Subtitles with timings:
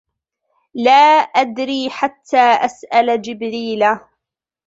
[0.73, 3.89] لَا أَدْرِي حَتَّى أَسْأَلَ جِبْرِيلَ